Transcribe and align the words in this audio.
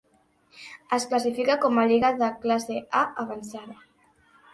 Es 0.95 1.03
classifica 1.11 1.57
com 1.65 1.77
a 1.81 1.83
lliga 1.91 2.11
de 2.21 2.29
classe 2.45 2.79
A 3.01 3.03
avançada. 3.25 3.77